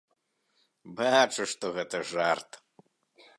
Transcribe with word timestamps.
Бачу, 1.01 1.45
што 1.51 1.65
гэта 1.77 2.01
жарт. 2.13 2.59